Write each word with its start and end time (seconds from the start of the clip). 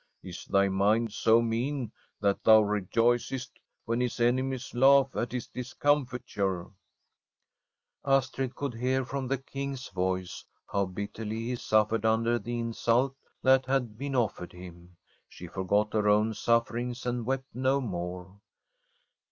Is 0.23 0.45
thy 0.45 0.67
mind 0.67 1.13
so 1.13 1.43
mean 1.43 1.91
that 2.21 2.43
thou 2.43 2.61
rejoicest 2.61 3.51
when 3.85 4.01
his 4.01 4.19
enemies 4.19 4.73
laugh 4.73 5.15
at 5.15 5.31
his 5.31 5.47
discom 5.49 6.09
fiture?' 6.09 6.71
Astrid 8.17 8.55
could 8.55 8.73
hear 8.73 9.05
from 9.05 9.27
the 9.27 9.37
King's 9.37 9.89
voice 9.89 10.43
how 10.65 10.87
bitterly 10.87 11.43
he 11.49 11.55
suffered 11.55 12.03
under 12.03 12.39
the 12.39 12.57
insult 12.57 13.15
that 13.43 13.67
had 13.67 13.95
been 13.99 14.15
offered 14.15 14.53
him. 14.53 14.97
She 15.29 15.45
forgot 15.45 15.93
her 15.93 16.09
own 16.09 16.33
suffer 16.33 16.77
ings, 16.77 17.05
and 17.05 17.23
wept 17.23 17.53
no 17.53 17.79
more. 17.79 18.39